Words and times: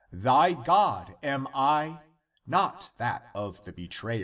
Thy 0.13 0.53
God 0.55 1.13
am 1.21 1.47
I, 1.53 1.99
not 2.47 2.89
that 2.97 3.29
of 3.35 3.61
the 3.65 3.71
betrayer. 3.71 4.19